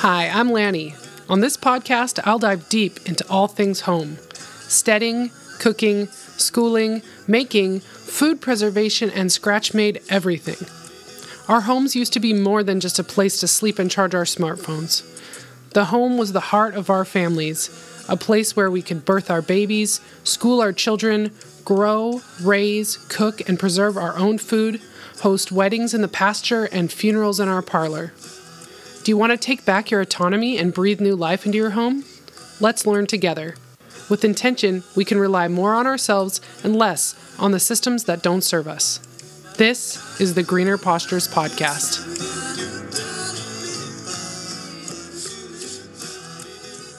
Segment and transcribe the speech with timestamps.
[0.00, 0.94] Hi, I'm Lanny.
[1.28, 8.40] On this podcast, I'll dive deep into all things home steading, cooking, schooling, making, food
[8.40, 10.66] preservation, and scratch made everything.
[11.54, 14.24] Our homes used to be more than just a place to sleep and charge our
[14.24, 15.04] smartphones.
[15.74, 17.68] The home was the heart of our families,
[18.08, 21.30] a place where we could birth our babies, school our children,
[21.62, 24.80] grow, raise, cook, and preserve our own food,
[25.20, 28.14] host weddings in the pasture, and funerals in our parlor.
[29.10, 32.04] You want to take back your autonomy and breathe new life into your home?
[32.60, 33.56] Let's learn together.
[34.08, 38.42] With intention, we can rely more on ourselves and less on the systems that don't
[38.42, 38.98] serve us.
[39.56, 41.98] This is the Greener Postures Podcast.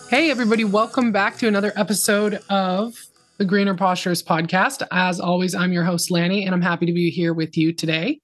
[0.09, 2.93] Hey, everybody, welcome back to another episode of
[3.37, 4.85] the Greener Postures Podcast.
[4.91, 8.19] As always, I'm your host, Lanny, and I'm happy to be here with you today.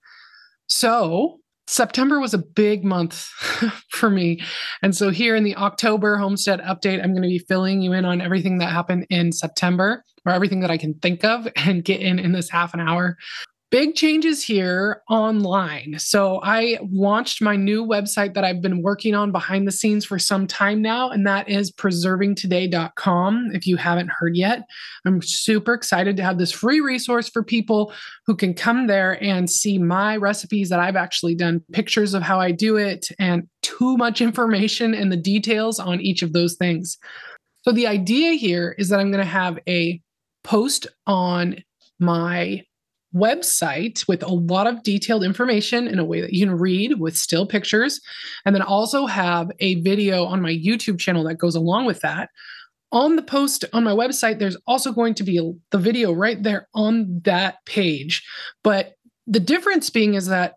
[0.68, 3.16] So, September was a big month
[3.90, 4.42] for me.
[4.82, 8.06] And so, here in the October Homestead Update, I'm going to be filling you in
[8.06, 12.02] on everything that happened in September or everything that I can think of and get
[12.02, 13.18] in in this half an hour
[13.70, 15.96] big changes here online.
[15.98, 20.18] So I launched my new website that I've been working on behind the scenes for
[20.18, 23.50] some time now, and that is preservingtoday.com.
[23.54, 24.64] If you haven't heard yet,
[25.06, 27.94] I'm super excited to have this free resource for people
[28.26, 32.40] who can come there and see my recipes that I've actually done, pictures of how
[32.40, 36.98] I do it, and too much information and the details on each of those things.
[37.64, 40.02] So the idea here is that I'm going to have a
[40.44, 41.58] post on
[42.00, 42.64] my
[43.18, 47.18] website with a lot of detailed information in a way that you can read with
[47.18, 48.00] still pictures,
[48.46, 52.30] and then also have a video on my YouTube channel that goes along with that.
[52.92, 55.40] On the post on my website, there's also going to be
[55.72, 58.24] the video right there on that page.
[58.64, 58.94] But
[59.26, 60.56] the difference being is that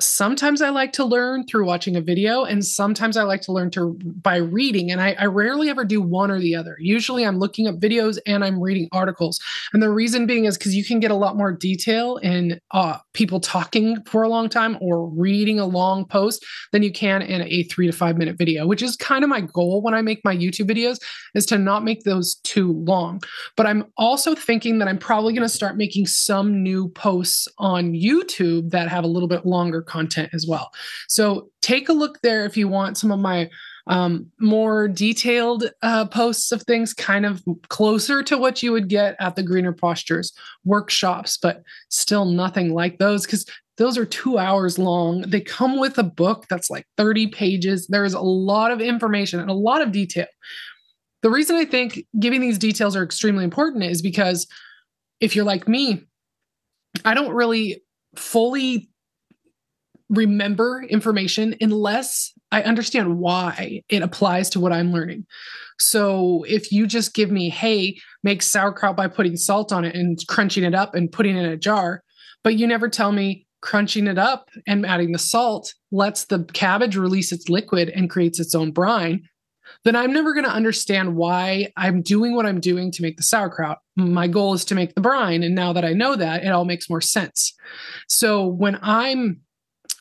[0.00, 3.70] sometimes I like to learn through watching a video, and sometimes I like to learn
[3.72, 4.90] to by reading.
[4.90, 6.76] And I, I, rarely ever do one or the other.
[6.78, 9.40] Usually, I'm looking up videos and I'm reading articles.
[9.72, 12.98] And the reason being is because you can get a lot more detail in uh,
[13.18, 17.42] people talking for a long time or reading a long post than you can in
[17.42, 20.24] a three to five minute video, which is kind of my goal when I make
[20.24, 20.98] my YouTube videos,
[21.34, 23.20] is to not make those too long.
[23.56, 27.92] But I'm also thinking that I'm probably going to start making some new posts on
[27.92, 30.70] YouTube that have a little bit longer content as well.
[31.08, 33.50] So take a look there if you want some of my
[33.88, 39.16] um, more detailed uh, posts of things, kind of closer to what you would get
[39.18, 40.32] at the Greener postures
[40.64, 43.46] workshops, but still nothing like those because
[43.78, 45.22] those are two hours long.
[45.22, 47.86] They come with a book that's like 30 pages.
[47.86, 50.26] There is a lot of information and a lot of detail.
[51.22, 54.46] The reason I think giving these details are extremely important is because
[55.20, 56.04] if you're like me,
[57.04, 57.82] I don't really
[58.16, 58.90] fully
[60.08, 65.26] remember information unless I understand why it applies to what I'm learning.
[65.78, 70.18] So if you just give me, hey, make sauerkraut by putting salt on it and
[70.28, 72.02] crunching it up and putting it in a jar,
[72.42, 76.96] but you never tell me crunching it up and adding the salt lets the cabbage
[76.96, 79.28] release its liquid and creates its own brine,
[79.84, 83.22] then I'm never going to understand why I'm doing what I'm doing to make the
[83.22, 83.78] sauerkraut.
[83.96, 85.42] My goal is to make the brine.
[85.42, 87.54] And now that I know that, it all makes more sense.
[88.08, 89.40] So when I'm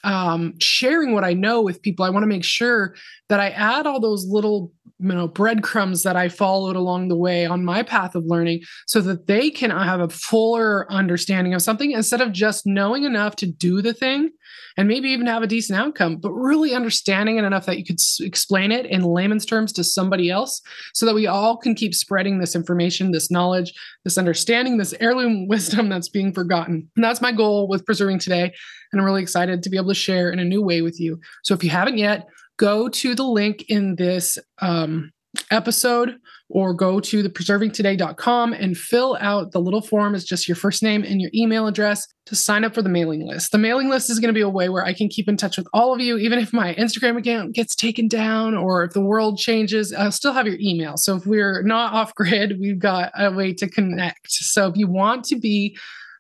[0.07, 2.95] um, sharing what I know with people, I want to make sure
[3.28, 7.45] that I add all those little you know breadcrumbs that I followed along the way
[7.45, 11.61] on my path of learning so that they can uh, have a fuller understanding of
[11.61, 14.31] something instead of just knowing enough to do the thing
[14.77, 17.99] and maybe even have a decent outcome, but really understanding it enough that you could
[17.99, 20.61] s- explain it in layman's terms to somebody else
[20.93, 25.47] so that we all can keep spreading this information, this knowledge, this understanding, this heirloom
[25.49, 26.87] wisdom that's being forgotten.
[26.95, 28.53] And that's my goal with preserving today.
[28.91, 31.19] And I'm really excited to be able to share in a new way with you.
[31.43, 32.27] So if you haven't yet,
[32.57, 35.12] go to the link in this um,
[35.51, 36.18] episode
[36.50, 40.81] or go to the preservingtoday.com and fill out the little form is just your first
[40.81, 43.51] name and your email address to sign up for the mailing list.
[43.51, 45.57] The mailing list is going to be a way where I can keep in touch
[45.57, 49.01] with all of you even if my Instagram account gets taken down or if the
[49.01, 50.95] world changes, I'll still have your email.
[50.98, 54.31] So if we're not off grid, we've got a way to connect.
[54.31, 55.77] So if you want to be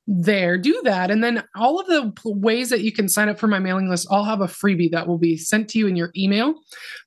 [0.07, 1.11] there, do that.
[1.11, 4.07] And then all of the ways that you can sign up for my mailing list,
[4.09, 6.55] I'll have a freebie that will be sent to you in your email.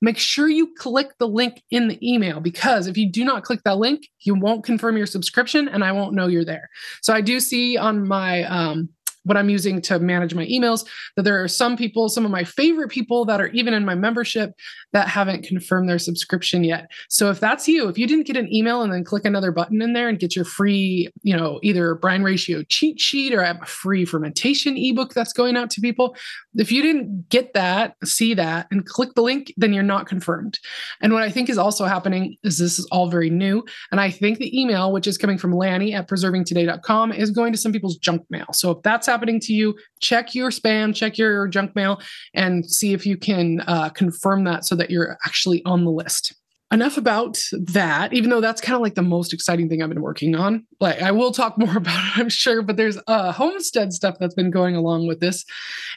[0.01, 3.61] Make sure you click the link in the email because if you do not click
[3.65, 6.69] that link, you won't confirm your subscription and I won't know you're there.
[7.01, 8.89] So I do see on my um,
[9.23, 12.43] what I'm using to manage my emails, that there are some people, some of my
[12.43, 14.53] favorite people that are even in my membership
[14.93, 16.89] that haven't confirmed their subscription yet.
[17.09, 19.81] So if that's you, if you didn't get an email and then click another button
[19.81, 23.47] in there and get your free, you know, either brine ratio cheat sheet or I
[23.47, 26.15] have a free fermentation ebook that's going out to people,
[26.55, 30.59] if you didn't get that, see that, and click the link, then you're not confirmed.
[31.01, 33.63] And what I think is also happening is this is all very new.
[33.91, 37.57] And I think the email, which is coming from Lanny at preservingtoday.com, is going to
[37.57, 38.47] some people's junk mail.
[38.53, 42.01] So if that's happening to you, check your spam, check your junk mail,
[42.33, 46.33] and see if you can uh, confirm that so that you're actually on the list.
[46.71, 50.01] Enough about that even though that's kind of like the most exciting thing i've been
[50.01, 50.65] working on.
[50.79, 54.35] Like i will talk more about it i'm sure but there's uh homestead stuff that's
[54.35, 55.43] been going along with this.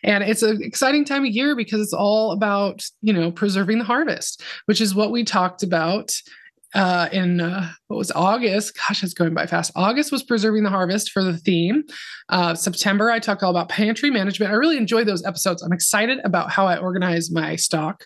[0.03, 3.85] And it's an exciting time of year because it's all about you know preserving the
[3.85, 6.13] harvest which is what we talked about
[6.75, 8.76] uh, in uh, what was August.
[8.76, 9.73] Gosh, it's going by fast.
[9.76, 11.85] August was preserving the harvest for the theme.
[12.29, 14.53] Uh, September, I talked all about pantry management.
[14.53, 15.62] I really enjoy those episodes.
[15.62, 18.05] I'm excited about how I organize my stock.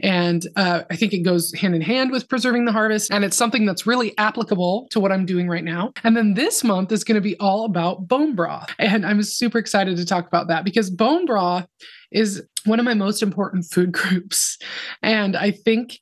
[0.00, 3.10] And uh, I think it goes hand in hand with preserving the harvest.
[3.10, 5.92] And it's something that's really applicable to what I'm doing right now.
[6.04, 8.70] And then this month is going to be all about bone broth.
[8.78, 11.66] And I'm super excited to talk about that because bone broth
[12.12, 14.58] is one of my most important food groups.
[15.02, 15.98] And I think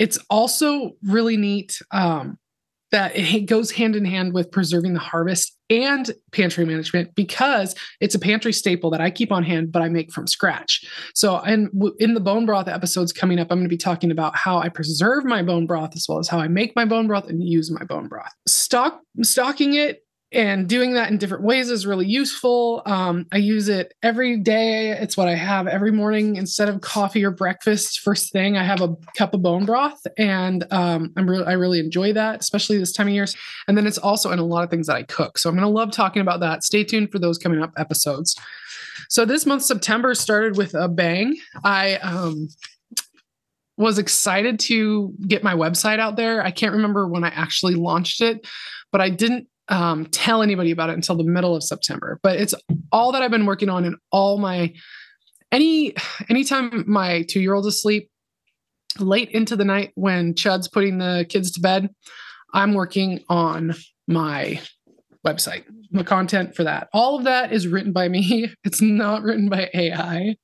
[0.00, 2.38] it's also really neat um,
[2.90, 8.16] that it goes hand in hand with preserving the harvest and pantry management because it's
[8.16, 10.84] a pantry staple that I keep on hand, but I make from scratch.
[11.14, 11.70] So, and
[12.00, 14.70] in the bone broth episodes coming up, I'm going to be talking about how I
[14.70, 17.70] preserve my bone broth as well as how I make my bone broth and use
[17.70, 18.32] my bone broth.
[18.48, 20.02] Stock stocking it
[20.32, 22.82] and doing that in different ways is really useful.
[22.86, 24.90] Um, I use it every day.
[24.90, 28.00] It's what I have every morning instead of coffee or breakfast.
[28.00, 31.80] First thing, I have a cup of bone broth, and um, I'm really I really
[31.80, 33.26] enjoy that, especially this time of year.
[33.66, 35.36] And then it's also in a lot of things that I cook.
[35.36, 36.62] So I'm going to love talking about that.
[36.62, 38.36] Stay tuned for those coming up episodes.
[39.08, 41.36] So this month, September, started with a bang.
[41.64, 42.48] I um,
[43.76, 46.44] was excited to get my website out there.
[46.44, 48.46] I can't remember when I actually launched it,
[48.92, 52.18] but I didn't um, tell anybody about it until the middle of September.
[52.22, 52.54] But it's
[52.92, 54.74] all that I've been working on and all my
[55.52, 55.94] any
[56.28, 58.10] anytime my two year old is asleep,
[58.98, 61.88] late into the night when Chad's putting the kids to bed,
[62.52, 63.74] I'm working on
[64.06, 64.60] my
[65.26, 66.88] website, the content for that.
[66.92, 68.52] All of that is written by me.
[68.64, 70.36] It's not written by AI.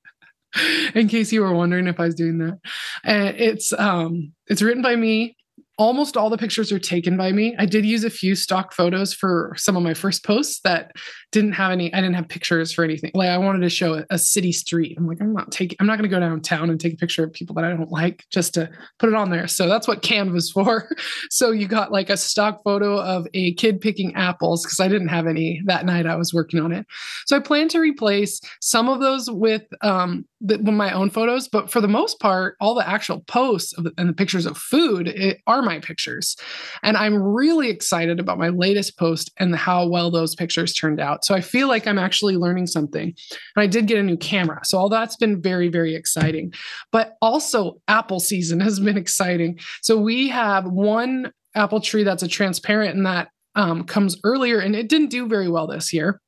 [0.95, 2.59] In case you were wondering if I was doing that,
[3.03, 5.35] and it's um it's written by me
[5.77, 7.55] almost all the pictures are taken by me.
[7.57, 10.91] I did use a few stock photos for some of my first posts that
[11.31, 13.11] didn't have any, I didn't have pictures for anything.
[13.13, 14.97] Like I wanted to show a, a city street.
[14.97, 17.23] I'm like, I'm not taking, I'm not going to go downtown and take a picture
[17.23, 19.47] of people that I don't like just to put it on there.
[19.47, 20.89] So that's what Canva's for.
[21.29, 25.09] so you got like a stock photo of a kid picking apples because I didn't
[25.09, 26.85] have any that night I was working on it.
[27.25, 31.71] So I plan to replace some of those with um, the, my own photos, but
[31.71, 35.61] for the most part, all the actual posts and the pictures of food it, are
[35.61, 36.35] my pictures.
[36.83, 41.16] And I'm really excited about my latest post and how well those pictures turned out.
[41.23, 43.03] So I feel like I'm actually learning something.
[43.05, 44.61] And I did get a new camera.
[44.63, 46.53] So all that's been very, very exciting.
[46.91, 49.59] But also, apple season has been exciting.
[49.81, 54.75] So we have one apple tree that's a transparent and that um, comes earlier, and
[54.75, 56.21] it didn't do very well this year.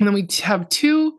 [0.00, 1.18] And then we have two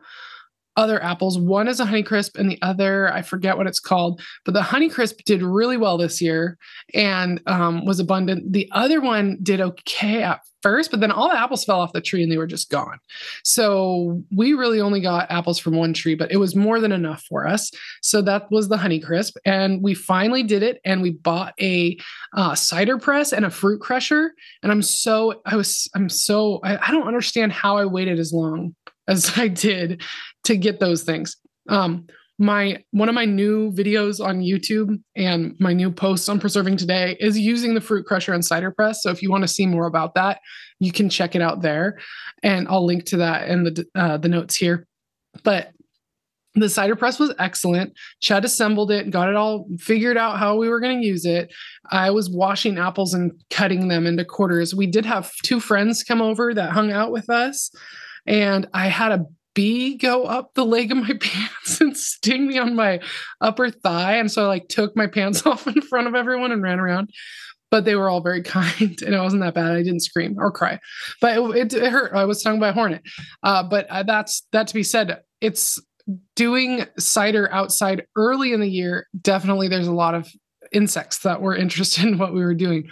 [0.76, 1.38] other apples.
[1.38, 4.22] One is a Honeycrisp, and the other I forget what it's called.
[4.44, 6.58] But the Honeycrisp did really well this year
[6.94, 8.52] and um, was abundant.
[8.52, 12.00] The other one did okay at first, but then all the apples fell off the
[12.00, 12.98] tree and they were just gone.
[13.44, 17.22] So we really only got apples from one tree, but it was more than enough
[17.28, 17.70] for us.
[18.00, 20.80] So that was the Honeycrisp, and we finally did it.
[20.84, 21.98] And we bought a
[22.36, 24.32] uh, cider press and a fruit crusher.
[24.62, 28.32] And I'm so I was I'm so I, I don't understand how I waited as
[28.32, 28.74] long
[29.08, 30.02] as I did
[30.44, 31.36] to get those things.
[31.68, 32.06] Um,
[32.38, 37.16] my one of my new videos on YouTube and my new posts on preserving today
[37.20, 39.02] is using the fruit crusher and cider press.
[39.02, 40.40] So if you want to see more about that,
[40.80, 41.98] you can check it out there,
[42.42, 44.86] and I'll link to that in the uh, the notes here.
[45.44, 45.72] But
[46.54, 47.94] the cider press was excellent.
[48.20, 51.50] Chad assembled it, got it all figured out how we were going to use it.
[51.90, 54.74] I was washing apples and cutting them into quarters.
[54.74, 57.70] We did have two friends come over that hung out with us
[58.26, 62.58] and I had a bee go up the leg of my pants and sting me
[62.58, 63.00] on my
[63.40, 64.16] upper thigh.
[64.16, 67.10] And so I like took my pants off in front of everyone and ran around.
[67.70, 69.72] But they were all very kind and it wasn't that bad.
[69.72, 70.78] I didn't scream or cry,
[71.20, 72.12] but it, it, it hurt.
[72.12, 73.02] I was stung by a hornet.
[73.42, 75.20] Uh, but uh, that's that to be said.
[75.40, 75.80] It's
[76.36, 79.06] doing cider outside early in the year.
[79.20, 80.30] Definitely, there's a lot of
[80.72, 82.90] insects that were interested in what we were doing.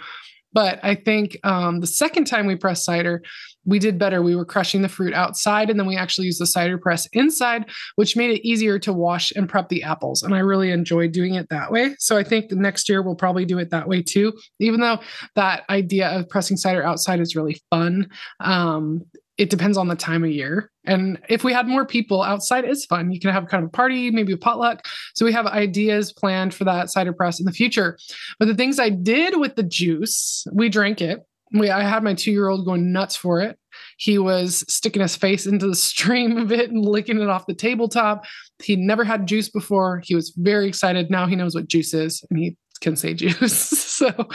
[0.53, 3.21] But I think um, the second time we pressed cider,
[3.65, 4.21] we did better.
[4.21, 7.69] We were crushing the fruit outside, and then we actually used the cider press inside,
[7.95, 10.23] which made it easier to wash and prep the apples.
[10.23, 11.95] And I really enjoyed doing it that way.
[11.99, 14.33] So I think next year we'll probably do it that way too.
[14.59, 14.99] Even though
[15.35, 19.05] that idea of pressing cider outside is really fun, um,
[19.41, 20.69] it depends on the time of year.
[20.85, 23.11] And if we had more people outside, it's fun.
[23.11, 24.85] You can have kind of a party, maybe a potluck.
[25.15, 27.97] So we have ideas planned for that cider press in the future.
[28.37, 31.21] But the things I did with the juice, we drank it.
[31.53, 33.57] We, I had my two year old going nuts for it.
[33.97, 37.55] He was sticking his face into the stream of it and licking it off the
[37.55, 38.25] tabletop.
[38.61, 40.03] He never had juice before.
[40.05, 41.09] He was very excited.
[41.09, 43.57] Now he knows what juice is and he can say juice.
[43.57, 44.27] so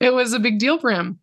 [0.00, 1.20] it was a big deal for him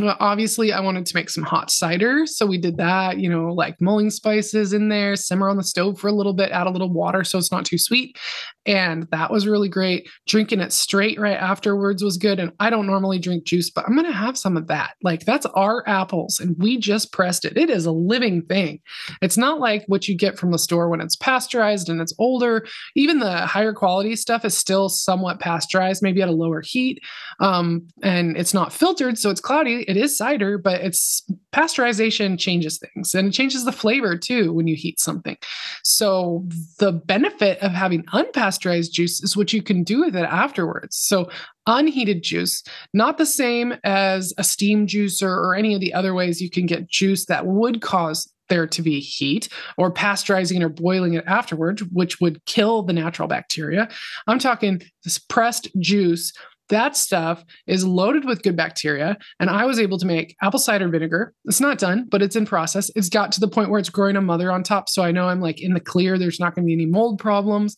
[0.00, 2.26] obviously, I wanted to make some hot cider.
[2.26, 5.98] So we did that, you know, like mulling spices in there, simmer on the stove
[5.98, 8.18] for a little bit, add a little water so it's not too sweet.
[8.64, 10.08] And that was really great.
[10.26, 12.38] Drinking it straight right afterwards was good.
[12.38, 14.94] And I don't normally drink juice, but I'm to have some of that.
[15.02, 17.56] Like that's our apples and we just pressed it.
[17.56, 18.80] It is a living thing.
[19.20, 22.66] It's not like what you get from the store when it's pasteurized and it's older.
[22.96, 27.00] Even the higher quality stuff is still somewhat pasteurized, maybe at a lower heat.
[27.40, 29.18] Um, and it's not filtered.
[29.18, 29.81] So it's cloudy.
[29.88, 34.66] It is cider, but it's pasteurization changes things and it changes the flavor too when
[34.66, 35.36] you heat something.
[35.84, 36.46] So
[36.78, 40.96] the benefit of having unpasteurized juice is what you can do with it afterwards.
[40.96, 41.28] So,
[41.66, 46.42] unheated juice, not the same as a steam juicer or any of the other ways
[46.42, 49.48] you can get juice that would cause there to be heat
[49.78, 53.88] or pasteurizing or boiling it afterwards, which would kill the natural bacteria.
[54.26, 56.32] I'm talking this pressed juice.
[56.68, 59.18] That stuff is loaded with good bacteria.
[59.40, 61.34] And I was able to make apple cider vinegar.
[61.44, 62.90] It's not done, but it's in process.
[62.96, 64.88] It's got to the point where it's growing a mother on top.
[64.88, 66.18] So I know I'm like in the clear.
[66.18, 67.76] There's not going to be any mold problems.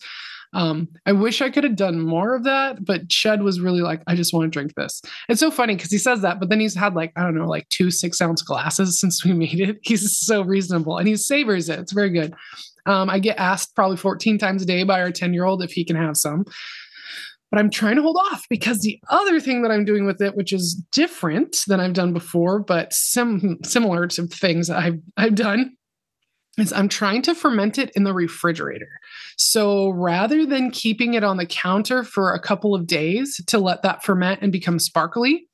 [0.55, 4.03] Um, I wish I could have done more of that, but Chad was really like,
[4.07, 5.03] I just want to drink this.
[5.29, 7.49] It's so funny because he says that, but then he's had like, I don't know,
[7.49, 9.79] like two six ounce glasses since we made it.
[9.83, 11.81] He's so reasonable and he savors it.
[11.81, 12.35] It's very good.
[12.87, 15.73] Um, I get asked probably 14 times a day by our 10 year old if
[15.73, 16.45] he can have some.
[17.55, 20.35] But I'm trying to hold off because the other thing that I'm doing with it,
[20.35, 25.77] which is different than I've done before, but sim- similar to things I've I've done,
[26.59, 28.99] is I'm trying to ferment it in the refrigerator.
[29.37, 33.83] So rather than keeping it on the counter for a couple of days to let
[33.83, 35.47] that ferment and become sparkly,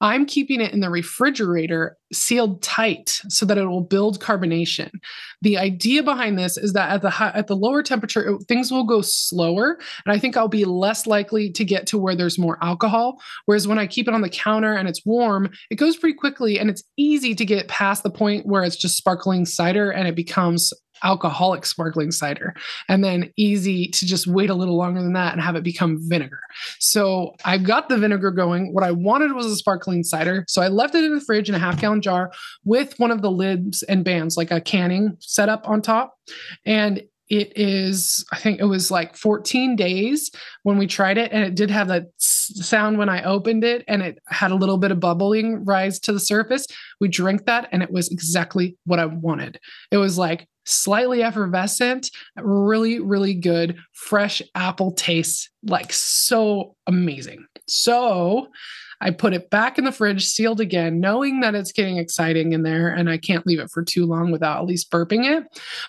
[0.00, 4.90] I'm keeping it in the refrigerator sealed tight so that it will build carbonation.
[5.42, 8.72] The idea behind this is that at the high, at the lower temperature it, things
[8.72, 12.38] will go slower and I think I'll be less likely to get to where there's
[12.38, 15.96] more alcohol whereas when I keep it on the counter and it's warm it goes
[15.96, 19.90] pretty quickly and it's easy to get past the point where it's just sparkling cider
[19.90, 22.54] and it becomes alcoholic sparkling cider
[22.88, 25.98] and then easy to just wait a little longer than that and have it become
[26.08, 26.40] vinegar.
[26.78, 28.72] So I got the vinegar going.
[28.72, 30.44] What I wanted was a sparkling cider.
[30.48, 32.30] So I left it in the fridge in a half gallon jar
[32.64, 36.18] with one of the lids and bands, like a canning setup on top.
[36.64, 40.30] And it is i think it was like 14 days
[40.64, 44.02] when we tried it and it did have that sound when i opened it and
[44.02, 46.66] it had a little bit of bubbling rise to the surface
[47.00, 49.58] we drank that and it was exactly what i wanted
[49.90, 57.44] it was like slightly effervescent, really, really good, fresh apple taste, like so amazing.
[57.68, 58.48] So
[59.00, 62.62] I put it back in the fridge, sealed again, knowing that it's getting exciting in
[62.62, 65.44] there and I can't leave it for too long without at least burping it.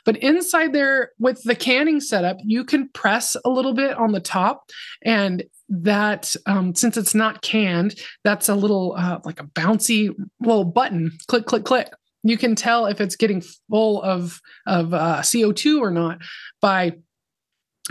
[0.05, 4.19] But inside there, with the canning setup, you can press a little bit on the
[4.19, 4.69] top
[5.03, 10.65] and that um, since it's not canned, that's a little uh, like a bouncy little
[10.65, 11.11] button.
[11.27, 11.89] Click, click, click
[12.23, 16.19] you can tell if it's getting full of of uh, CO2 or not
[16.61, 16.93] by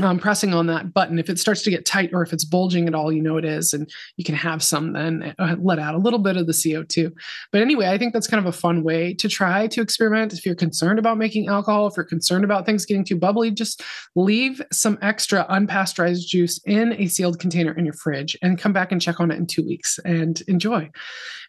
[0.04, 1.18] um, pressing on that button.
[1.18, 3.44] If it starts to get tight or if it's bulging at all, you know it
[3.44, 6.52] is, and you can have some then uh, let out a little bit of the
[6.52, 7.12] CO2.
[7.52, 10.32] But anyway, I think that's kind of a fun way to try to experiment.
[10.32, 13.82] If you're concerned about making alcohol, if you're concerned about things getting too bubbly, just
[14.14, 18.92] leave some extra unpasteurized juice in a sealed container in your fridge and come back
[18.92, 20.90] and check on it in two weeks and enjoy.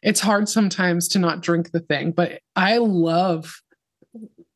[0.04, 3.62] It's hard sometimes to not drink the thing, but I love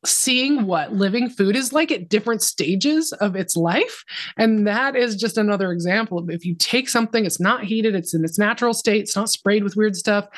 [0.08, 4.04] seeing what living food is like at different stages of its life.
[4.36, 8.14] And that is just another example of if you take something, it's not heated, it's
[8.14, 10.28] in its natural state, it's not sprayed with weird stuff,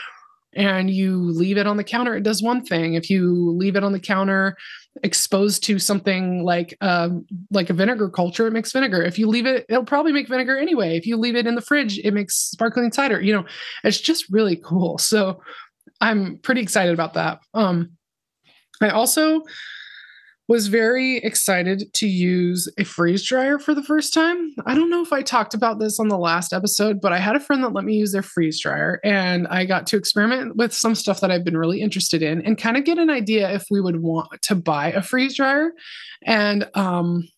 [0.55, 2.95] and you leave it on the counter, it does one thing.
[2.95, 4.57] If you leave it on the counter
[5.03, 9.03] exposed to something like um, like a vinegar culture, it makes vinegar.
[9.03, 10.97] If you leave it, it'll probably make vinegar anyway.
[10.97, 13.21] If you leave it in the fridge, it makes sparkling cider.
[13.21, 13.45] You know,
[13.85, 14.99] it's just really cool.
[14.99, 15.41] So
[16.01, 17.41] I'm pretty excited about that.
[17.55, 17.98] Um,
[18.81, 19.43] I also
[20.49, 24.55] was very excited to use a freeze dryer for the first time.
[24.65, 27.37] I don't know if I talked about this on the last episode, but I had
[27.37, 30.73] a friend that let me use their freeze dryer and I got to experiment with
[30.73, 33.67] some stuff that I've been really interested in and kind of get an idea if
[33.71, 35.73] we would want to buy a freeze dryer.
[36.25, 37.29] And um,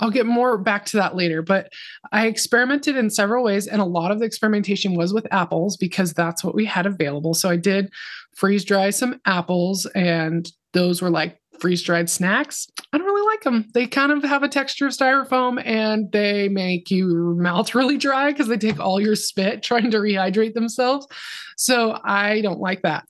[0.00, 1.72] I'll get more back to that later, but
[2.10, 6.12] I experimented in several ways, and a lot of the experimentation was with apples because
[6.12, 7.34] that's what we had available.
[7.34, 7.92] So I did
[8.34, 12.66] freeze dry some apples, and those were like freeze dried snacks.
[12.92, 13.66] I don't really like them.
[13.74, 18.32] They kind of have a texture of styrofoam and they make your mouth really dry
[18.32, 21.06] because they take all your spit trying to rehydrate themselves.
[21.56, 23.04] So I don't like that.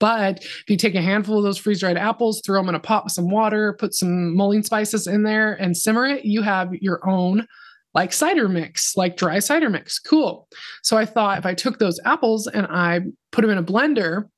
[0.00, 2.80] But if you take a handful of those freeze dried apples, throw them in a
[2.80, 6.74] pot with some water, put some mulling spices in there, and simmer it, you have
[6.74, 7.46] your own
[7.94, 9.98] like cider mix, like dry cider mix.
[9.98, 10.48] Cool.
[10.82, 14.28] So I thought if I took those apples and I put them in a blender,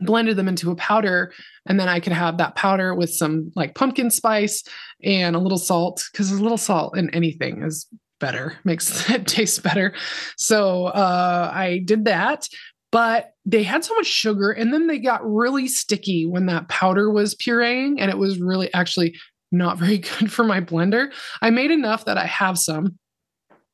[0.00, 1.32] blended them into a powder,
[1.66, 4.62] and then I could have that powder with some like pumpkin spice
[5.02, 7.86] and a little salt, because a little salt in anything is
[8.20, 9.94] better, makes it taste better.
[10.36, 12.46] So uh, I did that,
[12.96, 17.10] but they had so much sugar and then they got really sticky when that powder
[17.10, 19.14] was pureeing and it was really actually
[19.52, 21.12] not very good for my blender.
[21.42, 22.98] I made enough that I have some,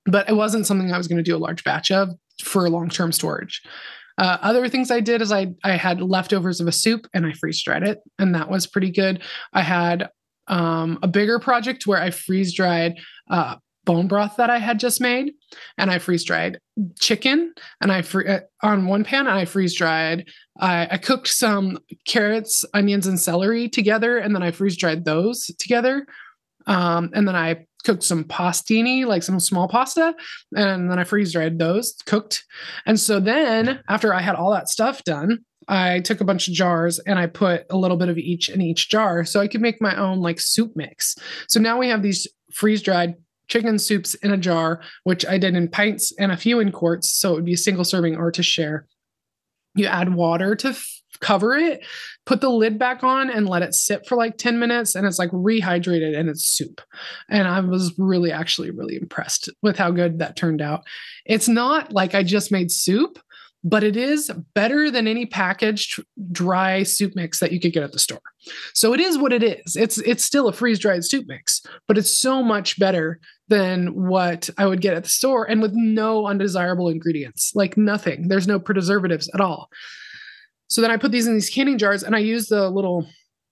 [0.07, 2.09] but it wasn't something I was going to do a large batch of
[2.43, 3.63] for long-term storage.
[4.19, 7.33] Uh, other things I did is I I had leftovers of a soup and I
[7.33, 9.23] freeze dried it, and that was pretty good.
[9.53, 10.11] I had
[10.49, 12.99] um, a bigger project where I freeze dried
[13.31, 15.33] uh, bone broth that I had just made,
[15.79, 16.59] and I freeze dried
[16.99, 20.29] chicken, and I free uh, on one pan, and I freeze dried.
[20.59, 25.47] I, I cooked some carrots, onions, and celery together, and then I freeze dried those
[25.59, 26.07] together.
[26.67, 30.15] Um, and then I cooked some pastini, like some small pasta,
[30.55, 32.45] and then I freeze dried those cooked.
[32.87, 36.55] And so then after I had all that stuff done, I took a bunch of
[36.55, 39.61] jars and I put a little bit of each in each jar so I could
[39.61, 41.15] make my own like soup mix.
[41.49, 43.15] So now we have these freeze dried
[43.53, 47.13] chicken soups in a jar, which I did in pints and a few in quarts.
[47.13, 48.87] So it would be a single serving or to share.
[49.75, 51.85] You add water to f- cover it,
[52.25, 54.95] put the lid back on, and let it sit for like 10 minutes.
[54.95, 56.81] And it's like rehydrated and it's soup.
[57.29, 60.85] And I was really, actually, really impressed with how good that turned out.
[61.27, 63.19] It's not like I just made soup,
[63.65, 67.93] but it is better than any packaged dry soup mix that you could get at
[67.93, 68.21] the store.
[68.75, 69.77] So it is what it is.
[69.77, 73.21] It's it's still a freeze dried soup mix, but it's so much better
[73.53, 78.29] than what I would get at the store and with no undesirable ingredients, like nothing.
[78.29, 79.69] There's no preservatives at all.
[80.69, 83.07] So then I put these in these canning jars and I use the little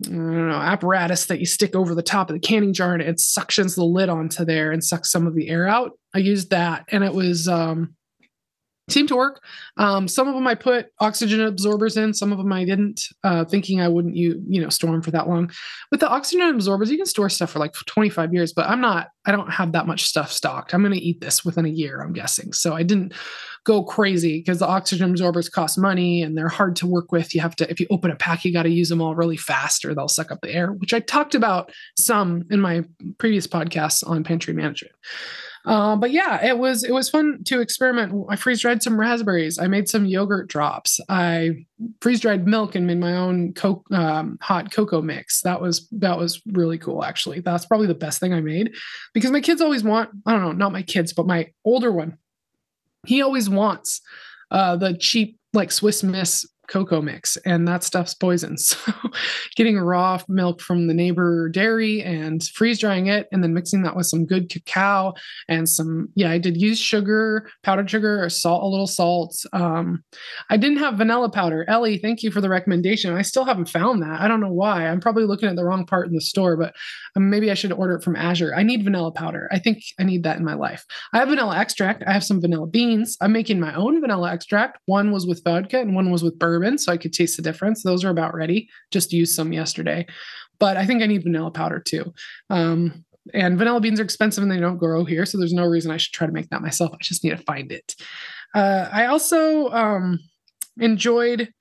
[0.09, 3.75] know, apparatus that you stick over the top of the canning jar and it suctions
[3.75, 5.93] the lid onto there and sucks some of the air out.
[6.15, 7.95] I used that and it was um
[8.93, 9.43] seemed to work.
[9.77, 13.45] Um, some of them I put oxygen absorbers in, some of them I didn't, uh,
[13.45, 15.51] thinking I wouldn't you you know store them for that long.
[15.91, 19.09] With the oxygen absorbers, you can store stuff for like 25 years, but I'm not.
[19.27, 20.73] I don't have that much stuff stocked.
[20.73, 22.55] I'm going to eat this within a year, I'm guessing.
[22.55, 23.13] So I didn't
[23.65, 27.35] go crazy because the oxygen absorbers cost money and they're hard to work with.
[27.35, 29.37] You have to, if you open a pack, you got to use them all really
[29.37, 32.85] fast or they'll suck up the air, which I talked about some in my
[33.19, 34.95] previous podcasts on pantry management.
[35.67, 38.27] Uh, but yeah, it was it was fun to experiment.
[38.31, 39.59] I freeze dried some raspberries.
[39.59, 41.01] I made some yogurt drops.
[41.09, 41.67] I
[42.01, 43.53] freeze dried milk and made my own
[43.93, 45.43] um, hot cocoa mix.
[45.43, 47.05] That was that was really cool.
[47.05, 48.75] Actually, that's probably the best thing I made
[49.13, 50.11] because my kids always want.
[50.25, 52.17] I don't know, not my kids, but my older one.
[53.07, 54.01] He always wants
[54.51, 58.57] uh, the cheap like Swiss Miss cocoa mix, and that stuff's poison.
[58.71, 58.93] So,
[59.57, 63.97] getting raw milk from the neighbor dairy and freeze drying it, and then mixing that
[63.97, 65.15] with some good cacao
[65.49, 69.35] and some, yeah, I did use sugar, powdered sugar, or salt, a little salt.
[69.53, 70.05] Um,
[70.51, 71.65] I didn't have vanilla powder.
[71.69, 73.13] Ellie, thank you for the recommendation.
[73.13, 74.21] I still haven't found that.
[74.21, 74.87] I don't know why.
[74.87, 76.75] I'm probably looking at the wrong part in the store, but
[77.17, 78.55] um, maybe I should order it from Azure.
[78.55, 79.49] I need vanilla powder.
[79.51, 80.87] I think I need that in my life.
[81.13, 82.05] I have vanilla extract.
[82.07, 83.17] I have some vanilla beans.
[83.21, 84.79] I'm making my own vanilla extract.
[84.87, 87.43] One was with vodka and one was with bourbon bourbon, so I could taste the
[87.43, 87.83] difference.
[87.83, 88.69] Those are about ready.
[88.91, 90.07] Just used some yesterday,
[90.59, 92.13] but I think I need vanilla powder too.
[92.49, 95.91] Um, and vanilla beans are expensive and they don't grow here, so there's no reason
[95.91, 96.93] I should try to make that myself.
[96.93, 97.95] I just need to find it.
[98.55, 100.19] Uh, I also um,
[100.79, 101.53] enjoyed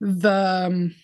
[0.00, 0.94] the um,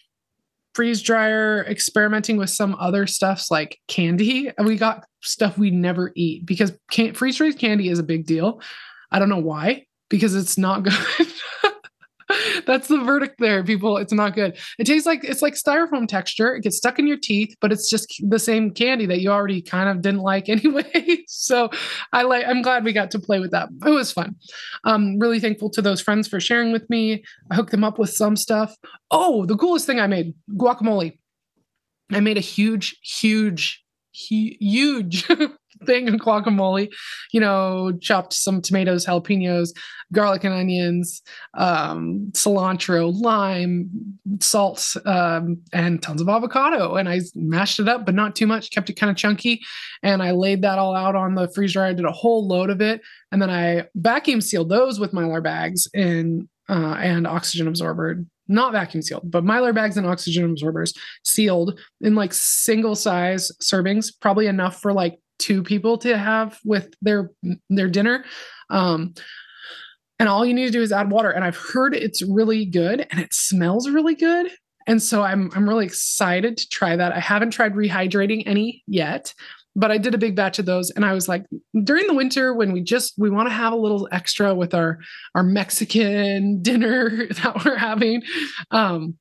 [0.75, 4.49] freeze dryer experimenting with some other stuffs like candy.
[4.57, 8.27] And we got stuff we never eat because can- freeze dried candy is a big
[8.27, 8.61] deal.
[9.11, 10.83] I don't know why, because it's not
[11.19, 11.27] good.
[12.67, 13.97] That's the verdict there, people.
[13.97, 14.57] It's not good.
[14.79, 16.55] It tastes like it's like styrofoam texture.
[16.55, 19.63] It gets stuck in your teeth, but it's just the same candy that you already
[19.63, 21.25] kind of didn't like anyway.
[21.27, 21.71] so
[22.13, 23.69] I like I'm glad we got to play with that.
[23.87, 24.37] It was fun.
[24.85, 27.25] Um, really thankful to those friends for sharing with me.
[27.51, 28.77] I hooked them up with some stuff.
[29.11, 31.19] Oh, the coolest thing I made, guacamole.
[32.13, 35.29] I made a huge, huge, huge
[35.85, 36.93] thing of guacamole.
[37.33, 39.71] You know, chopped some tomatoes, jalapenos,
[40.13, 41.23] garlic and onions,
[41.55, 43.91] um, cilantro, lime,
[44.41, 46.97] salt, um, and tons of avocado.
[46.97, 49.61] And I mashed it up, but not too much, kept it kind of chunky.
[50.03, 51.83] And I laid that all out on the freezer.
[51.83, 53.03] I did a whole load of it.
[53.33, 58.73] And then I vacuum sealed those with mylar bags in uh, and oxygen absorber not
[58.73, 64.47] vacuum sealed, but mylar bags and oxygen absorbers sealed in like single size servings, probably
[64.47, 67.31] enough for like two people to have with their
[67.71, 68.25] their dinner.
[68.71, 69.15] Um,
[70.19, 71.31] and all you need to do is add water.
[71.31, 74.51] And I've heard it's really good and it smells really good.
[74.87, 77.13] And so I'm I'm really excited to try that.
[77.13, 79.33] I haven't tried rehydrating any yet,
[79.77, 81.45] but I did a big batch of those and I was like
[81.85, 84.99] during the winter when we just we want to have a little extra with our
[85.35, 88.23] our Mexican dinner that we're having
[88.71, 89.17] um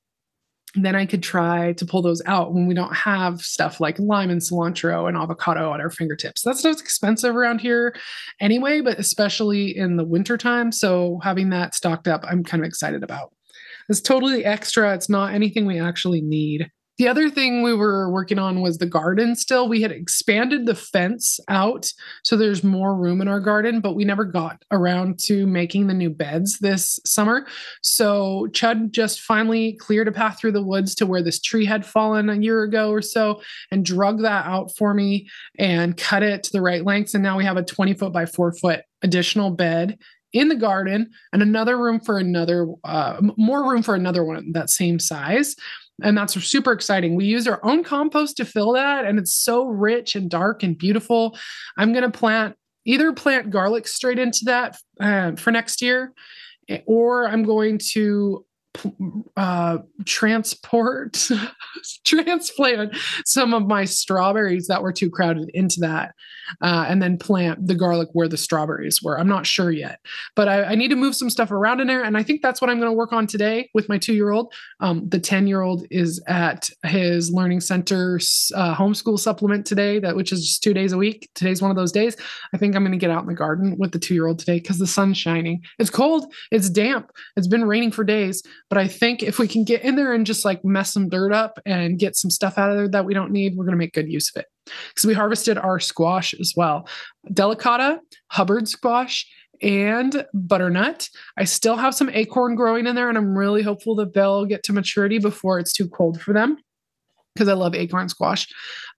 [0.85, 4.29] then I could try to pull those out when we don't have stuff like lime
[4.29, 6.41] and cilantro and avocado at our fingertips.
[6.43, 7.95] That stuff's expensive around here
[8.39, 10.71] anyway, but especially in the wintertime.
[10.71, 13.33] So having that stocked up, I'm kind of excited about.
[13.89, 14.93] It's totally extra.
[14.93, 16.69] It's not anything we actually need.
[16.97, 19.69] The other thing we were working on was the garden still.
[19.69, 21.91] We had expanded the fence out
[22.23, 25.93] so there's more room in our garden, but we never got around to making the
[25.93, 27.45] new beds this summer.
[27.83, 31.85] So Chad just finally cleared a path through the woods to where this tree had
[31.85, 35.29] fallen a year ago or so and drug that out for me
[35.59, 37.13] and cut it to the right lengths.
[37.13, 39.99] And now we have a 20 foot by four foot additional bed
[40.33, 44.69] in the garden and another room for another, uh, more room for another one that
[44.69, 45.55] same size
[46.03, 47.15] and that's super exciting.
[47.15, 50.77] We use our own compost to fill that, and it's so rich and dark and
[50.77, 51.37] beautiful.
[51.77, 52.55] I'm going to plant
[52.85, 56.13] either plant garlic straight into that uh, for next year,
[56.85, 58.45] or I'm going to
[59.35, 61.29] uh, transport,
[62.05, 66.13] transplant some of my strawberries that were too crowded into that,
[66.61, 69.19] uh, and then plant the garlic where the strawberries were.
[69.19, 69.99] I'm not sure yet,
[70.35, 72.61] but I, I need to move some stuff around in there, and I think that's
[72.61, 74.53] what I'm going to work on today with my two year old.
[74.79, 78.19] Um, the ten year old is at his learning center
[78.55, 81.29] uh, homeschool supplement today, that which is just two days a week.
[81.35, 82.15] Today's one of those days.
[82.53, 84.39] I think I'm going to get out in the garden with the two year old
[84.39, 85.61] today because the sun's shining.
[85.79, 86.33] It's cold.
[86.51, 87.11] It's damp.
[87.35, 90.25] It's been raining for days, but I think if we can get in there and
[90.25, 93.13] just like mess some dirt up and get some stuff out of there that we
[93.13, 94.47] don't need, we're going to make good use of it.
[94.89, 96.87] Because we harvested our squash as well
[97.31, 97.99] delicata,
[98.31, 99.25] Hubbard squash,
[99.61, 101.09] and butternut.
[101.37, 104.63] I still have some acorn growing in there, and I'm really hopeful that they'll get
[104.63, 106.57] to maturity before it's too cold for them
[107.33, 108.47] because I love acorn squash.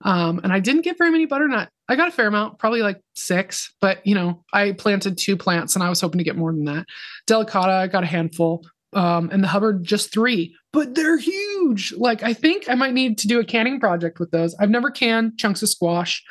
[0.02, 1.68] Um, and I didn't get very many butternut.
[1.88, 5.74] I got a fair amount, probably like six, but you know, I planted two plants
[5.74, 6.86] and I was hoping to get more than that.
[7.28, 11.92] Delicata, I got a handful um, and the Hubbard just three, but they're huge.
[11.96, 14.54] Like I think I might need to do a canning project with those.
[14.58, 16.22] I've never canned chunks of squash,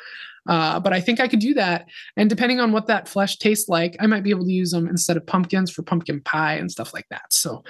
[0.48, 1.86] uh, but I think I could do that.
[2.16, 4.88] And depending on what that flesh tastes like, I might be able to use them
[4.88, 7.32] instead of pumpkins for pumpkin pie and stuff like that.
[7.32, 7.62] So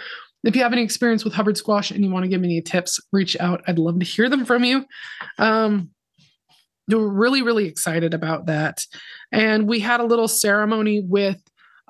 [0.44, 2.62] if you have any experience with Hubbard squash and you want to give me any
[2.62, 3.62] tips, reach out.
[3.66, 4.87] I'd love to hear them from you.
[5.38, 5.90] Um,
[6.88, 8.85] we're really, really excited about that.
[9.31, 11.40] And we had a little ceremony with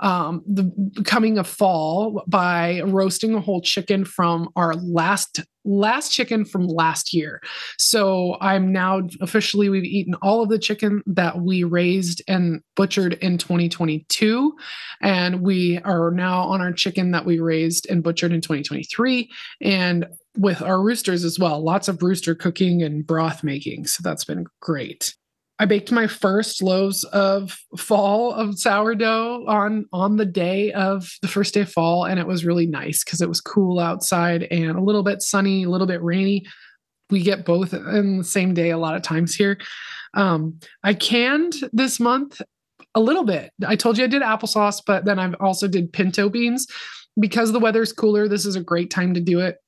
[0.00, 0.70] um, the
[1.04, 7.12] coming of fall by roasting a whole chicken from our last last chicken from last
[7.12, 7.40] year.
[7.78, 13.14] So I'm now officially we've eaten all of the chicken that we raised and butchered
[13.14, 14.56] in 2022
[15.02, 20.06] and we are now on our chicken that we raised and butchered in 2023 and
[20.36, 21.62] with our roosters as well.
[21.62, 23.86] Lots of rooster cooking and broth making.
[23.86, 25.14] So that's been great.
[25.60, 31.28] I baked my first loaves of fall of sourdough on on the day of the
[31.28, 34.78] first day of fall, and it was really nice because it was cool outside and
[34.78, 36.46] a little bit sunny, a little bit rainy.
[37.10, 39.58] We get both in the same day a lot of times here.
[40.14, 42.40] Um, I canned this month
[42.94, 43.52] a little bit.
[43.66, 46.68] I told you I did applesauce, but then I've also did pinto beans
[47.20, 48.28] because the weather's cooler.
[48.28, 49.58] This is a great time to do it.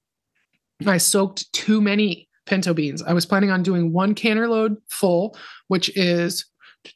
[0.87, 3.03] I soaked too many pinto beans.
[3.03, 5.37] I was planning on doing one canner load full,
[5.69, 6.47] which is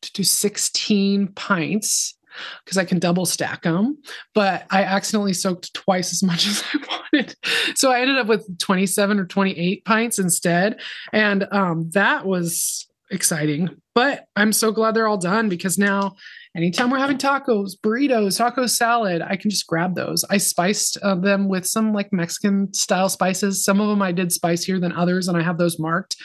[0.01, 2.15] to 16 pints
[2.65, 3.99] because I can double stack them,
[4.35, 7.35] but I accidentally soaked twice as much as I wanted.
[7.75, 10.81] So I ended up with 27 or 28 pints instead.
[11.13, 13.71] And um, that was exciting.
[13.95, 16.17] But I'm so glad they're all done because now
[16.57, 20.25] anytime we're having tacos, burritos, taco salad, I can just grab those.
[20.31, 23.65] I spiced uh, them with some like Mexican style spices.
[23.65, 26.17] Some of them I did spicier than others, and I have those marked.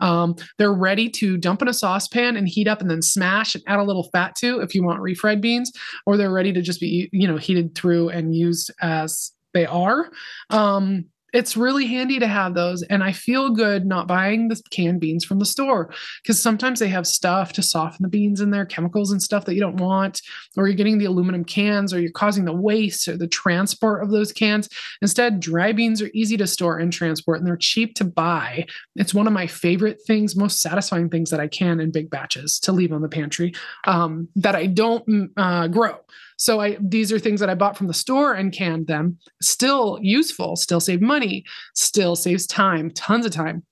[0.00, 3.64] Um, they're ready to dump in a saucepan and heat up and then smash and
[3.66, 5.72] add a little fat to if you want refried beans,
[6.06, 10.10] or they're ready to just be, you know, heated through and used as they are.
[10.50, 12.82] Um, it's really handy to have those.
[12.84, 16.88] And I feel good not buying the canned beans from the store because sometimes they
[16.88, 20.20] have stuff to soften the beans in there, chemicals and stuff that you don't want,
[20.56, 24.10] or you're getting the aluminum cans, or you're causing the waste or the transport of
[24.10, 24.68] those cans.
[25.02, 28.66] Instead, dry beans are easy to store and transport and they're cheap to buy.
[28.96, 32.58] It's one of my favorite things, most satisfying things that I can in big batches
[32.60, 33.54] to leave on the pantry
[33.86, 35.98] um, that I don't mm, uh, grow.
[36.40, 39.18] So I these are things that I bought from the store and canned them.
[39.42, 43.62] Still useful, still save money, still saves time, tons of time.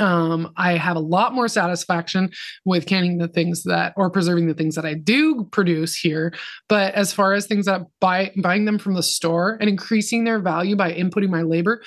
[0.00, 2.30] Um, I have a lot more satisfaction
[2.64, 6.34] with canning the things that or preserving the things that I do produce here.
[6.68, 10.40] But as far as things that buy buying them from the store and increasing their
[10.40, 11.80] value by inputting my labor,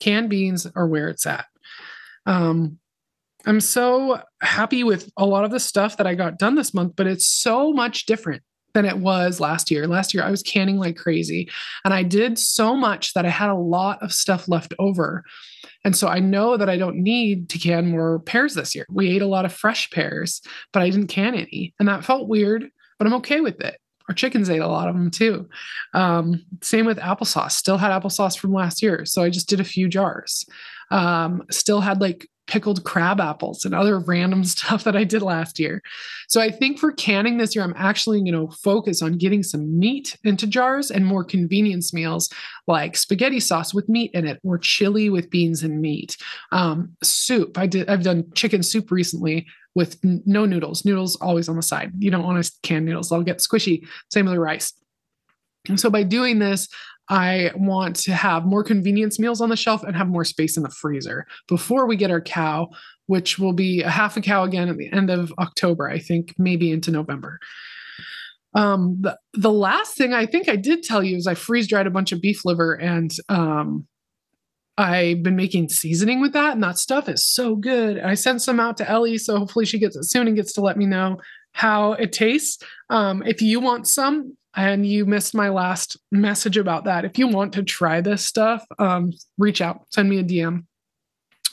[0.00, 1.46] canned beans are where it's at.
[2.26, 2.78] Um,
[3.46, 6.94] I'm so happy with a lot of the stuff that I got done this month,
[6.96, 8.42] but it's so much different
[8.74, 9.86] than it was last year.
[9.86, 11.48] Last year, I was canning like crazy,
[11.84, 15.24] and I did so much that I had a lot of stuff left over.
[15.84, 18.86] And so I know that I don't need to can more pears this year.
[18.90, 20.40] We ate a lot of fresh pears,
[20.72, 21.74] but I didn't can any.
[21.78, 23.78] And that felt weird, but I'm okay with it.
[24.08, 25.48] Our chickens ate a lot of them too.
[25.94, 27.52] Um, same with applesauce.
[27.52, 29.04] Still had applesauce from last year.
[29.04, 30.44] So I just did a few jars.
[30.90, 35.58] Um, still had like pickled crab apples and other random stuff that I did last
[35.58, 35.82] year.
[36.28, 39.78] So I think for canning this year, I'm actually going to focus on getting some
[39.78, 42.28] meat into jars and more convenience meals
[42.66, 46.18] like spaghetti sauce with meat in it or chili with beans and meat.
[46.52, 47.56] Um, soup.
[47.56, 47.88] I did.
[47.88, 50.84] I've done chicken soup recently with n- no noodles.
[50.84, 51.92] Noodles always on the side.
[51.98, 53.86] You don't want to can noodles; they'll get squishy.
[54.10, 54.74] Same with the rice.
[55.68, 56.68] And so by doing this,
[57.08, 60.62] I want to have more convenience meals on the shelf and have more space in
[60.62, 62.68] the freezer before we get our cow,
[63.06, 66.34] which will be a half a cow again at the end of October, I think,
[66.38, 67.38] maybe into November.
[68.54, 71.86] Um, the, the last thing I think I did tell you is I freeze dried
[71.86, 73.86] a bunch of beef liver and um,
[74.78, 77.98] I've been making seasoning with that, and that stuff is so good.
[77.98, 80.62] I sent some out to Ellie, so hopefully she gets it soon and gets to
[80.62, 81.18] let me know
[81.52, 82.62] how it tastes.
[82.88, 87.04] Um, if you want some, and you missed my last message about that.
[87.04, 90.64] If you want to try this stuff, um, reach out, send me a DM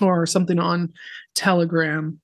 [0.01, 0.93] or something on
[1.35, 2.19] Telegram.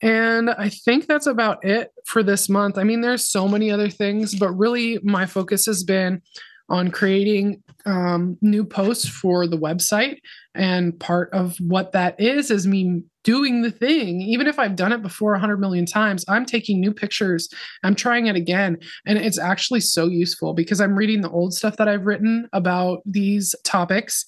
[0.00, 2.76] And I think that's about it for this month.
[2.76, 6.22] I mean, there's so many other things, but really my focus has been
[6.68, 10.18] on creating um, new posts for the website.
[10.54, 14.20] And part of what that is is me doing the thing.
[14.20, 17.48] Even if I've done it before 100 million times, I'm taking new pictures.
[17.82, 18.78] I'm trying it again.
[19.06, 23.02] And it's actually so useful because I'm reading the old stuff that I've written about
[23.06, 24.24] these topics,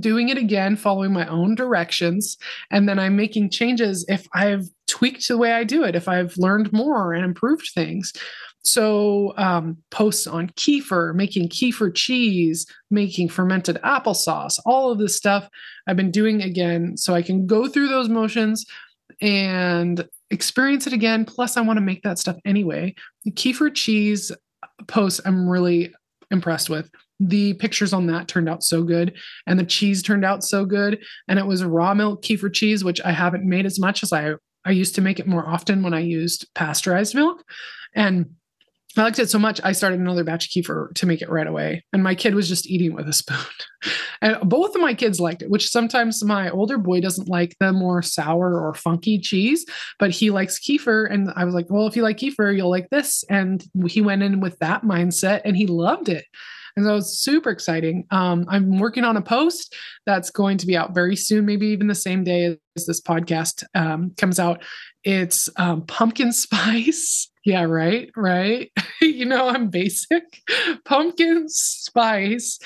[0.00, 2.36] doing it again, following my own directions.
[2.70, 6.36] And then I'm making changes if I've tweaked the way I do it, if I've
[6.36, 8.12] learned more and improved things.
[8.64, 15.48] So, um, posts on kefir, making kefir cheese, making fermented applesauce, all of this stuff
[15.86, 18.66] I've been doing again so I can go through those motions
[19.20, 21.24] and experience it again.
[21.24, 22.94] Plus, I want to make that stuff anyway.
[23.24, 24.32] The kefir cheese
[24.86, 25.94] posts I'm really
[26.30, 26.90] impressed with.
[27.20, 29.16] The pictures on that turned out so good,
[29.46, 31.02] and the cheese turned out so good.
[31.26, 34.34] And it was raw milk kefir cheese, which I haven't made as much as I
[34.64, 37.42] I used to make it more often when I used pasteurized milk.
[37.94, 38.34] And
[38.96, 41.46] I liked it so much, I started another batch of kefir to make it right
[41.46, 41.84] away.
[41.92, 43.36] And my kid was just eating with a spoon.
[44.22, 47.72] and both of my kids liked it, which sometimes my older boy doesn't like the
[47.72, 49.66] more sour or funky cheese,
[49.98, 51.12] but he likes kefir.
[51.12, 53.24] And I was like, well, if you like kefir, you'll like this.
[53.28, 56.24] And he went in with that mindset and he loved it.
[56.78, 58.06] And so it's super exciting.
[58.12, 59.74] Um, I'm working on a post
[60.06, 63.64] that's going to be out very soon, maybe even the same day as this podcast
[63.74, 64.62] um, comes out.
[65.02, 67.28] It's um, pumpkin spice.
[67.48, 68.70] Yeah, right, right.
[69.00, 70.42] you know, I'm basic.
[70.84, 72.58] Pumpkin spice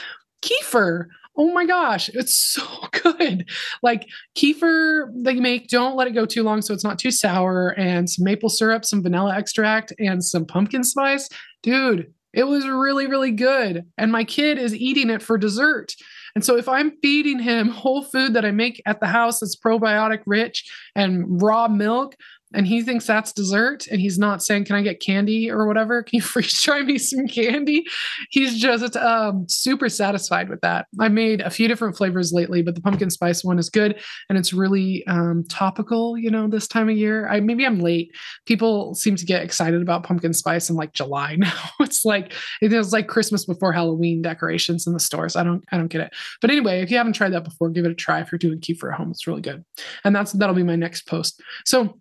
[0.45, 1.07] kefir.
[1.37, 3.49] Oh my gosh, it's so good.
[3.85, 7.69] Like kefir they make, don't let it go too long so it's not too sour,
[7.79, 11.29] and some maple syrup, some vanilla extract, and some pumpkin spice.
[11.63, 13.85] Dude, it was really, really good.
[13.97, 15.95] And my kid is eating it for dessert.
[16.35, 19.55] And so if I'm feeding him whole food that I make at the house that's
[19.55, 20.65] probiotic rich
[20.97, 22.17] and raw milk,
[22.55, 26.03] and he thinks that's dessert and he's not saying can i get candy or whatever?
[26.03, 27.85] Can you freeze dry me some candy?
[28.31, 30.87] He's just um, super satisfied with that.
[31.01, 34.39] I made a few different flavors lately but the pumpkin spice one is good and
[34.39, 37.29] it's really um, topical you know this time of year.
[37.29, 38.13] I maybe i'm late.
[38.47, 41.53] People seem to get excited about pumpkin spice in like july now.
[41.81, 45.37] It's like it is like christmas before halloween decorations in the stores.
[45.37, 46.13] I don't i don't get it.
[46.41, 48.61] But anyway if you haven't tried that before give it a try if you're doing
[48.61, 49.11] kefir at home.
[49.11, 49.65] It's really good.
[50.05, 51.41] And that's that'll be my next post.
[51.65, 51.99] So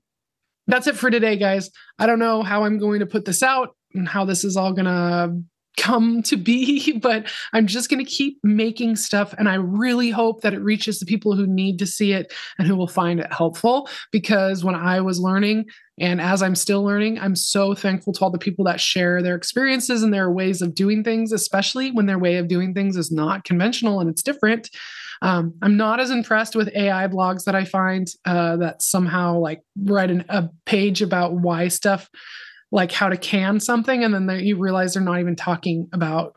[0.71, 1.69] that's it for today, guys.
[1.99, 4.73] I don't know how I'm going to put this out and how this is all
[4.73, 5.35] going to
[5.77, 9.33] come to be, but I'm just going to keep making stuff.
[9.37, 12.67] And I really hope that it reaches the people who need to see it and
[12.67, 13.89] who will find it helpful.
[14.11, 15.65] Because when I was learning,
[15.99, 19.35] and as I'm still learning, I'm so thankful to all the people that share their
[19.35, 23.11] experiences and their ways of doing things, especially when their way of doing things is
[23.11, 24.69] not conventional and it's different.
[25.21, 29.61] Um, I'm not as impressed with AI blogs that I find uh, that somehow like
[29.83, 32.09] write an, a page about why stuff
[32.71, 36.35] like how to can something and then you realize they're not even talking about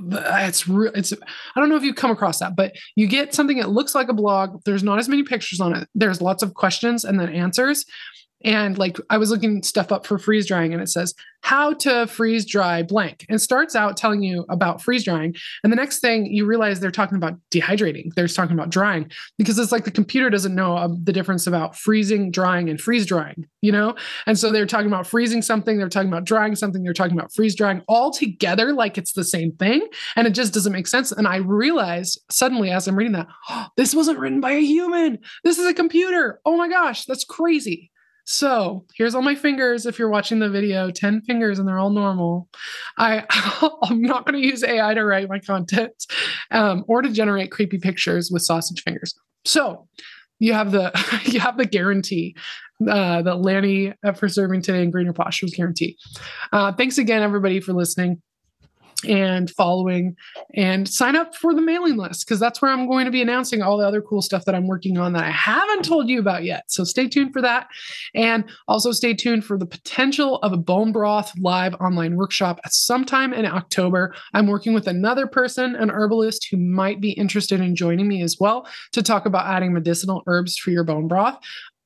[0.00, 3.58] it's real it's i don't know if you come across that but you get something
[3.58, 6.54] that looks like a blog there's not as many pictures on it there's lots of
[6.54, 7.84] questions and then answers
[8.44, 12.06] and like I was looking stuff up for freeze drying and it says how to
[12.06, 15.34] freeze dry blank and starts out telling you about freeze drying.
[15.62, 19.58] And the next thing you realize they're talking about dehydrating, they're talking about drying because
[19.58, 23.72] it's like the computer doesn't know the difference about freezing, drying, and freeze drying, you
[23.72, 23.94] know?
[24.26, 27.32] And so they're talking about freezing something, they're talking about drying something, they're talking about
[27.32, 29.86] freeze drying all together like it's the same thing.
[30.16, 31.12] And it just doesn't make sense.
[31.12, 35.18] And I realized suddenly as I'm reading that, oh, this wasn't written by a human.
[35.44, 36.40] This is a computer.
[36.44, 37.90] Oh my gosh, that's crazy.
[38.30, 39.86] So here's all my fingers.
[39.86, 42.46] If you're watching the video, 10 fingers and they're all normal.
[42.98, 43.24] I,
[43.84, 45.94] I'm not going to use AI to write my content
[46.50, 49.14] um, or to generate creepy pictures with sausage fingers.
[49.46, 49.88] So
[50.40, 50.92] you have the
[51.24, 52.36] you have the guarantee
[52.86, 55.96] uh, that Lanny Preserving Today and Greener Postures guarantee.
[56.52, 58.20] Uh, thanks again, everybody, for listening
[59.06, 60.16] and following
[60.54, 63.62] and sign up for the mailing list because that's where I'm going to be announcing
[63.62, 66.42] all the other cool stuff that I'm working on that I haven't told you about
[66.42, 66.64] yet.
[66.68, 67.68] So stay tuned for that.
[68.14, 72.72] And also stay tuned for the potential of a bone broth live online workshop at
[72.72, 74.14] sometime in October.
[74.34, 78.38] I'm working with another person, an herbalist who might be interested in joining me as
[78.40, 81.38] well to talk about adding medicinal herbs for your bone broth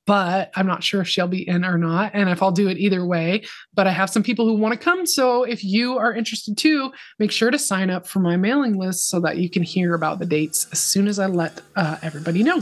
[0.05, 2.77] but I'm not sure if she'll be in or not, and if I'll do it
[2.77, 3.43] either way.
[3.73, 5.05] But I have some people who want to come.
[5.05, 9.09] So if you are interested too, make sure to sign up for my mailing list
[9.09, 12.43] so that you can hear about the dates as soon as I let uh, everybody
[12.43, 12.61] know.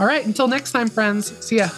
[0.00, 1.32] All right, until next time, friends.
[1.44, 1.68] See ya.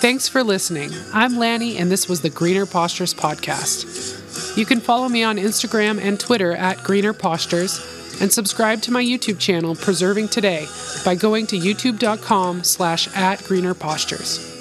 [0.00, 0.90] Thanks for listening.
[1.12, 4.56] I'm Lanny, and this was the Greener Postures Podcast.
[4.56, 9.02] You can follow me on Instagram and Twitter at Greener Postures and subscribe to my
[9.02, 10.66] YouTube channel, Preserving Today,
[11.04, 14.56] by going to youtube.com slash at greener postures.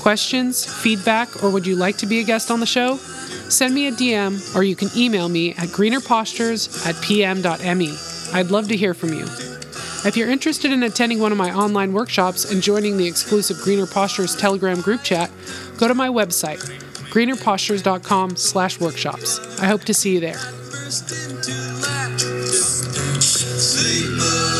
[0.00, 2.96] Questions, feedback, or would you like to be a guest on the show?
[3.48, 7.96] Send me a DM or you can email me at greenerpostures at pm.me.
[8.32, 9.24] I'd love to hear from you.
[10.04, 13.86] If you're interested in attending one of my online workshops and joining the exclusive Greener
[13.86, 15.30] Postures Telegram group chat,
[15.78, 16.58] go to my website,
[17.10, 19.60] greenerpostures.com slash workshops.
[19.60, 21.75] I hope to see you there.
[23.58, 24.55] Sleeper.